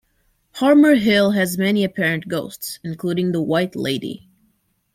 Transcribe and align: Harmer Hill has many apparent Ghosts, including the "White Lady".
Harmer 0.53 0.95
Hill 0.95 1.29
has 1.29 1.59
many 1.59 1.83
apparent 1.83 2.27
Ghosts, 2.27 2.79
including 2.83 3.33
the 3.33 3.41
"White 3.43 3.75
Lady". 3.75 4.27